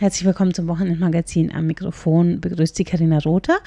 [0.00, 1.52] Herzlich willkommen zum Wochenendmagazin.
[1.52, 3.58] Am Mikrofon begrüßt Sie Karina Rother.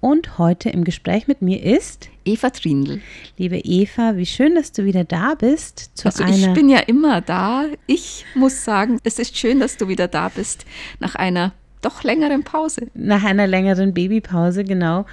[0.00, 3.02] Und heute im Gespräch mit mir ist Eva Trindl.
[3.36, 5.90] Liebe Eva, wie schön, dass du wieder da bist.
[6.02, 7.66] Also ich bin ja immer da.
[7.86, 10.64] Ich muss sagen, es ist schön, dass du wieder da bist
[10.98, 11.52] nach einer
[11.86, 12.88] doch längeren Pause.
[12.94, 15.06] Nach einer längeren Babypause, genau.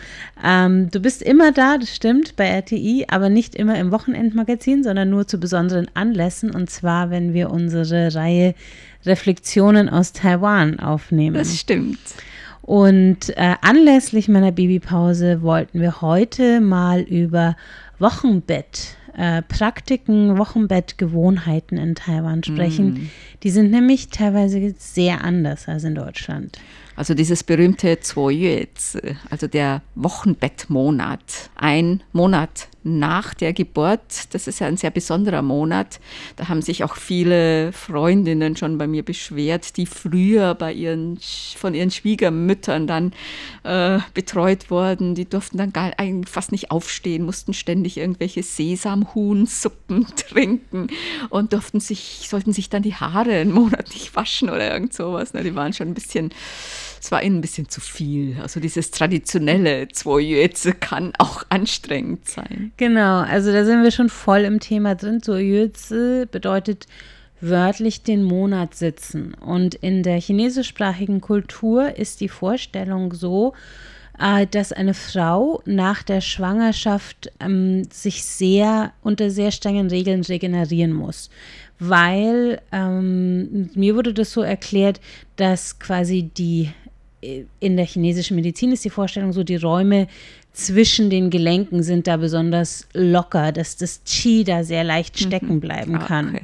[0.44, 5.10] Ähm, du bist immer da, das stimmt, bei RTI, aber nicht immer im Wochenendmagazin, sondern
[5.10, 6.52] nur zu besonderen Anlässen.
[6.52, 8.56] Und zwar, wenn wir unsere Reihe
[9.06, 11.36] Reflexionen aus Taiwan aufnehmen.
[11.36, 12.00] Das stimmt.
[12.62, 17.58] Und äh, anlässlich meiner Babypause wollten wir heute mal über
[18.00, 22.94] Wochenbett äh, Praktiken, Wochenbettgewohnheiten in Taiwan sprechen.
[22.94, 23.10] Mm.
[23.44, 26.60] Die sind nämlich teilweise sehr anders als in Deutschland.
[26.96, 28.98] Also dieses berühmte Zwoyuez,
[29.30, 31.50] also der Wochenbettmonat.
[31.56, 34.34] Ein Monat nach der Geburt.
[34.34, 36.00] Das ist ja ein sehr besonderer Monat.
[36.36, 41.20] Da haben sich auch viele Freundinnen schon bei mir beschwert, die früher bei ihren,
[41.56, 43.14] von ihren Schwiegermüttern dann
[43.64, 45.16] äh, betreut wurden.
[45.16, 50.88] Die durften dann gar, eigentlich fast nicht aufstehen, mussten ständig irgendwelche Sesamhuhnsuppen trinken
[51.30, 55.32] und durften sich, sollten sich dann die Haare einen Monat nicht waschen oder irgend sowas.
[55.32, 56.32] Die waren schon ein bisschen
[57.04, 58.38] es war ihnen ein bisschen zu viel.
[58.42, 62.72] Also dieses traditionelle Zwojöze kann auch anstrengend sein.
[62.78, 65.22] Genau, also da sind wir schon voll im Thema drin.
[65.22, 66.88] Zwojöze bedeutet
[67.40, 69.34] wörtlich den Monat sitzen.
[69.36, 73.54] Und in der chinesischsprachigen Kultur ist die Vorstellung so,
[74.20, 80.94] äh, dass eine Frau nach der Schwangerschaft ähm, sich sehr unter sehr strengen Regeln regenerieren
[80.94, 81.30] muss
[81.80, 85.02] weil ähm, mir wurde das so erklärt,
[85.36, 86.70] dass quasi die
[87.60, 90.08] in der chinesischen Medizin ist die Vorstellung so, die Räume
[90.54, 95.26] zwischen den Gelenken sind da besonders locker, dass das Qi da sehr leicht mhm.
[95.26, 96.30] stecken bleiben ah, kann.
[96.30, 96.44] Okay.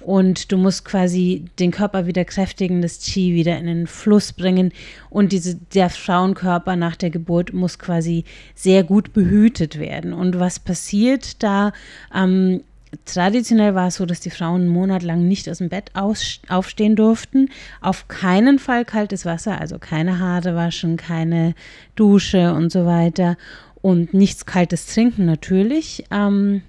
[0.00, 4.72] Und du musst quasi den Körper wieder kräftigen, das Qi wieder in den Fluss bringen.
[5.10, 10.14] Und diese, der Frauenkörper nach der Geburt muss quasi sehr gut behütet werden.
[10.14, 11.72] Und was passiert da?
[12.14, 12.62] Ähm,
[13.04, 16.40] Traditionell war es so, dass die Frauen einen Monat lang nicht aus dem Bett aus,
[16.48, 17.50] aufstehen durften.
[17.80, 21.54] Auf keinen Fall kaltes Wasser, also keine Haare waschen, keine
[21.96, 23.36] Dusche und so weiter.
[23.82, 26.04] Und nichts kaltes trinken natürlich.
[26.10, 26.62] Ähm,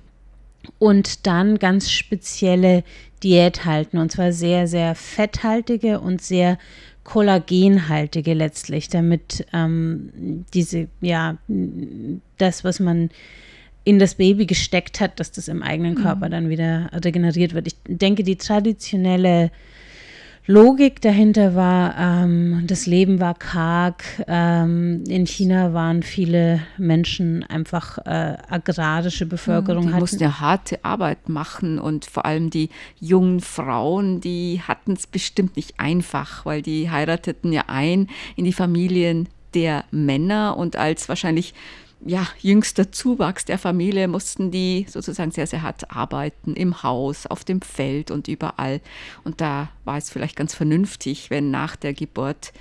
[0.77, 2.83] und dann ganz spezielle
[3.23, 3.97] Diät halten.
[3.97, 6.57] Und zwar sehr, sehr fetthaltige und sehr
[7.03, 11.37] kollagenhaltige letztlich, damit ähm, diese, ja,
[12.37, 13.09] das, was man
[13.89, 16.31] in das Baby gesteckt hat, dass das im eigenen Körper mhm.
[16.31, 17.65] dann wieder regeneriert wird.
[17.65, 19.49] Ich denke, die traditionelle
[20.45, 24.03] Logik dahinter war, ähm, das Leben war karg.
[24.27, 29.83] Ähm, in China waren viele Menschen einfach äh, agrarische Bevölkerung.
[29.83, 29.99] Die hatten.
[29.99, 32.69] mussten ja harte Arbeit machen und vor allem die
[32.99, 38.53] jungen Frauen, die hatten es bestimmt nicht einfach, weil die heirateten ja ein in die
[38.53, 41.55] Familien der Männer und als wahrscheinlich
[42.05, 47.43] ja, jüngster Zuwachs der Familie mussten die sozusagen sehr, sehr hart arbeiten im Haus, auf
[47.43, 48.79] dem Feld und überall.
[49.23, 52.53] Und da war es vielleicht ganz vernünftig, wenn nach der Geburt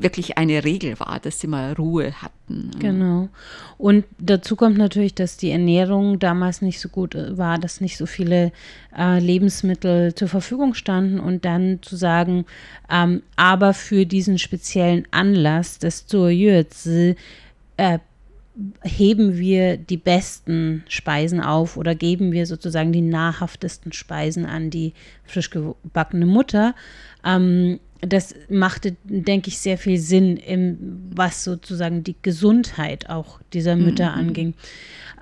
[0.00, 2.70] wirklich eine Regel war, dass sie mal Ruhe hatten.
[2.78, 3.28] Genau.
[3.76, 8.06] Und dazu kommt natürlich, dass die Ernährung damals nicht so gut war, dass nicht so
[8.06, 8.50] viele
[8.96, 12.46] äh, Lebensmittel zur Verfügung standen und dann zu sagen,
[12.90, 17.16] ähm, aber für diesen speziellen Anlass des Zuoyuezi
[17.76, 17.98] äh,
[18.82, 24.92] heben wir die besten Speisen auf oder geben wir sozusagen die nahrhaftesten Speisen an die
[25.24, 26.74] frisch gebackene Mutter.
[27.24, 33.76] Ähm, das machte, denke ich, sehr viel Sinn, im, was sozusagen die Gesundheit auch dieser
[33.76, 34.18] Mütter mhm.
[34.18, 34.54] anging.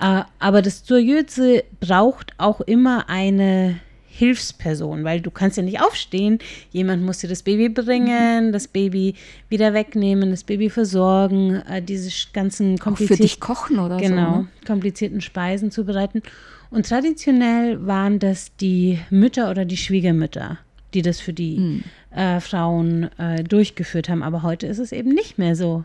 [0.01, 3.81] Äh, aber das Zurjöze braucht auch immer eine
[4.19, 6.41] Hilfsperson, weil du kannst ja nicht aufstehen.
[6.73, 9.15] Jemand muss dir das Baby bringen, das Baby
[9.49, 14.33] wieder wegnehmen, das Baby versorgen, äh, diese ganzen komplizierten für dich kochen oder genau, so.
[14.39, 16.23] Genau, komplizierten Speisen zubereiten.
[16.71, 20.59] Und traditionell waren das die Mütter oder die Schwiegermütter,
[20.95, 21.85] die das für die mhm.
[22.11, 24.25] äh, Frauen äh, durchgeführt haben.
[24.25, 25.85] Aber heute ist es eben nicht mehr so.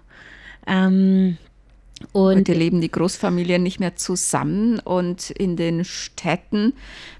[0.65, 1.37] Ähm,
[2.11, 6.73] und Heute leben die Großfamilien nicht mehr zusammen und in den Städten,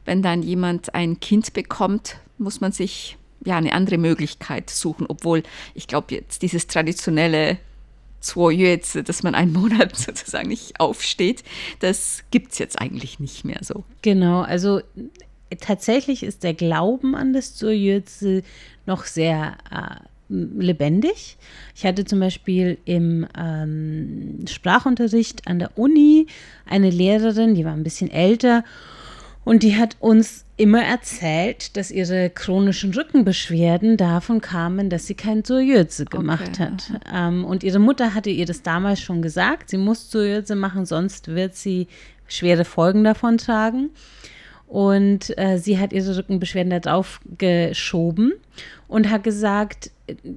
[0.06, 5.44] wenn dann jemand ein Kind bekommt, muss man sich ja eine andere Möglichkeit suchen, obwohl
[5.74, 7.58] ich glaube jetzt dieses traditionelle
[8.52, 11.44] jetzt, dass man einen Monat sozusagen nicht aufsteht,
[11.80, 13.84] das gibt es jetzt eigentlich nicht mehr so.
[14.02, 14.82] Genau, also
[15.60, 18.44] tatsächlich ist der Glauben an das Zuoyöze
[18.86, 21.38] noch sehr äh, lebendig.
[21.76, 26.28] Ich hatte zum Beispiel im ähm, Sprachunterricht an der Uni
[26.66, 28.64] eine Lehrerin, die war ein bisschen älter
[29.46, 35.44] Und die hat uns immer erzählt, dass ihre chronischen Rückenbeschwerden davon kamen, dass sie kein
[35.44, 36.92] Zuriöze gemacht okay, hat.
[37.14, 41.28] Ähm, und ihre Mutter hatte ihr das damals schon gesagt, sie muss Zuriöze machen, sonst
[41.28, 41.88] wird sie
[42.28, 43.90] schwere Folgen davon tragen.
[44.68, 48.34] Und äh, sie hat ihre Rückenbeschwerden da drauf geschoben
[48.88, 49.92] und hat gesagt,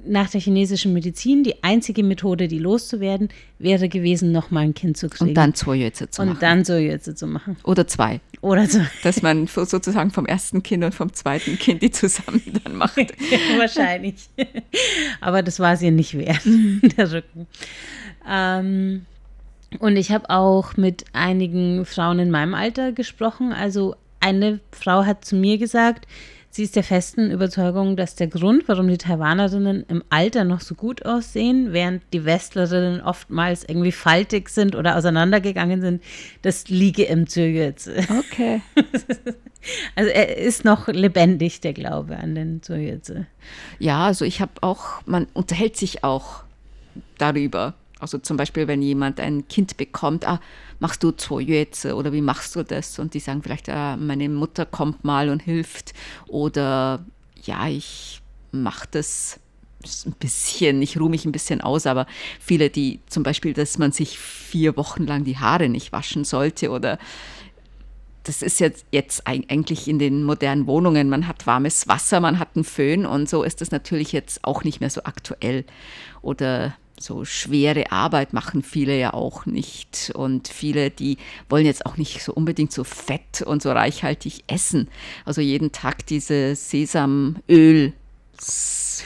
[0.05, 3.29] nach der chinesischen Medizin, die einzige Methode, die loszuwerden,
[3.59, 5.29] wäre gewesen, nochmal ein Kind zu kriegen.
[5.29, 6.37] Und dann Zoyöze zu und machen.
[6.37, 7.57] Und dann Zoyöze zu machen.
[7.63, 8.21] Oder zwei.
[8.41, 8.87] Oder zwei.
[9.03, 12.97] Dass man sozusagen vom ersten Kind und vom zweiten Kind die zusammen dann macht.
[13.57, 14.29] Wahrscheinlich.
[15.19, 16.41] Aber das war es ihr nicht wert,
[16.97, 17.47] der Rücken.
[18.27, 19.05] Ähm,
[19.79, 23.51] und ich habe auch mit einigen Frauen in meinem Alter gesprochen.
[23.51, 26.07] Also eine Frau hat zu mir gesagt,
[26.49, 30.73] sie ist der festen Überzeugung, dass der Grund, warum die Taiwanerinnen im Alter noch so
[30.75, 36.03] gut aussehen, während die Westlerinnen oftmals irgendwie faltig sind oder auseinandergegangen sind,
[36.41, 37.75] das liege im Zürich.
[38.09, 38.61] Okay.
[39.95, 43.01] Also er ist noch lebendig, der Glaube an den Zürich.
[43.79, 46.43] Ja, also ich habe auch, man unterhält sich auch
[47.17, 47.73] darüber.
[47.99, 50.39] Also zum Beispiel, wenn jemand ein Kind bekommt, ah,
[50.79, 52.99] machst du Zoyueze oder wie machst du das?
[52.99, 55.93] Und die sagen vielleicht, ah, meine Mutter kommt mal und hilft
[56.27, 57.03] oder
[57.43, 58.21] ja, ich
[58.51, 59.39] mache das
[60.05, 62.07] ein bisschen, ich ruhe mich ein bisschen aus, aber
[62.39, 66.71] viele, die zum Beispiel, dass man sich vier Wochen lang die Haare nicht waschen sollte
[66.71, 66.97] oder
[68.23, 72.49] das ist jetzt, jetzt eigentlich in den modernen Wohnungen, man hat warmes Wasser, man hat
[72.55, 75.63] einen Föhn und so ist das natürlich jetzt auch nicht mehr so aktuell.
[76.21, 80.11] Oder so schwere Arbeit machen viele ja auch nicht.
[80.15, 81.17] Und viele, die
[81.49, 84.87] wollen jetzt auch nicht so unbedingt so fett und so reichhaltig essen.
[85.25, 87.93] Also jeden Tag diese Sesamöl,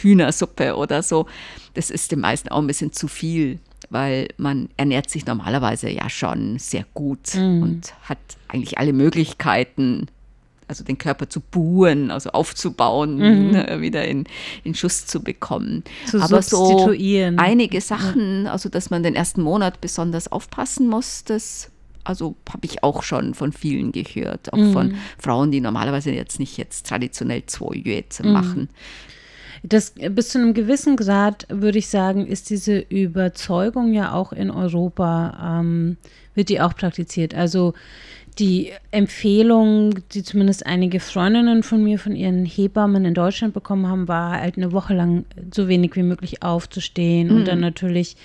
[0.01, 1.27] Hühnersuppe oder so,
[1.73, 3.59] das ist den meisten auch ein bisschen zu viel,
[3.89, 7.61] weil man ernährt sich normalerweise ja schon sehr gut mhm.
[7.61, 10.07] und hat eigentlich alle Möglichkeiten,
[10.71, 13.51] also den Körper zu buhen, also aufzubauen, mhm.
[13.51, 14.23] ne, wieder in,
[14.63, 15.83] in Schuss zu bekommen.
[16.07, 16.93] Zu Aber so
[17.35, 21.69] einige Sachen, also dass man den ersten Monat besonders aufpassen muss, das
[22.05, 24.73] also habe ich auch schon von vielen gehört, auch mhm.
[24.73, 28.69] von Frauen, die normalerweise jetzt nicht jetzt traditionell zwei Jueze mhm.
[29.63, 34.49] Das, bis zu einem gewissen Grad, würde ich sagen, ist diese Überzeugung ja auch in
[34.49, 35.97] Europa, ähm,
[36.33, 37.35] wird die auch praktiziert.
[37.35, 37.73] Also
[38.39, 44.07] die Empfehlung, die zumindest einige Freundinnen von mir von ihren Hebammen in Deutschland bekommen haben,
[44.07, 47.35] war halt eine Woche lang so wenig wie möglich aufzustehen mhm.
[47.35, 48.15] und dann natürlich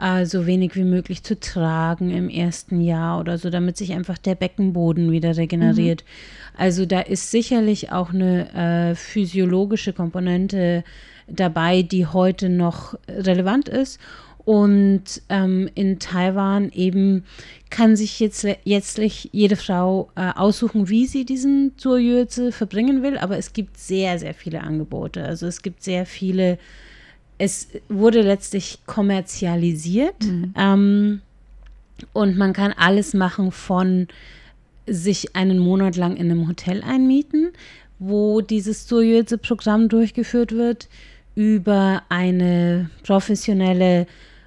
[0.00, 4.18] äh, so wenig wie möglich zu tragen im ersten Jahr oder so, damit sich einfach
[4.18, 6.04] der Beckenboden wieder regeneriert.
[6.04, 6.60] Mhm.
[6.60, 8.52] Also da ist sicherlich auch eine
[8.92, 10.84] äh, physiologische Komponente
[11.28, 14.00] dabei, die heute noch relevant ist.
[14.44, 17.24] Und ähm, in Taiwan eben
[17.68, 23.18] kann sich jetzt letztlich jede Frau äh, aussuchen, wie sie diesen Zuoyöze verbringen will.
[23.18, 25.24] Aber es gibt sehr, sehr viele Angebote.
[25.24, 26.58] Also es gibt sehr viele.
[27.38, 30.24] Es wurde letztlich kommerzialisiert.
[30.24, 30.54] Mhm.
[30.56, 31.20] Ähm,
[32.12, 34.08] und man kann alles machen von
[34.86, 37.52] sich einen Monat lang in einem Hotel einmieten,
[37.98, 40.88] wo dieses Zuoyöze-Programm durchgeführt wird,
[41.34, 44.06] über eine professionelle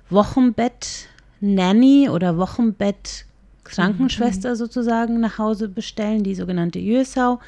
[0.10, 1.08] Wochenbett
[1.40, 3.26] Nanny oder Wochenbett
[3.64, 4.56] Krankenschwester mhm.
[4.56, 7.40] sozusagen nach Hause bestellen, die sogenannte Yösau,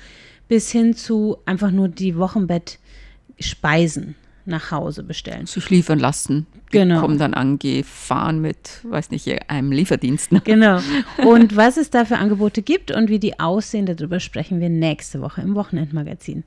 [0.47, 4.15] bis hin zu einfach nur die Wochenbett-Speisen
[4.45, 5.45] nach Hause bestellen.
[5.45, 6.47] Sich liefern lassen.
[6.71, 7.01] Die genau.
[7.01, 10.31] kommen dann angefahren mit, weiß nicht, einem Lieferdienst.
[10.31, 10.41] Ne?
[10.43, 10.79] Genau.
[11.25, 15.21] Und was es da für Angebote gibt und wie die aussehen, darüber sprechen wir nächste
[15.21, 16.43] Woche im Wochenendmagazin.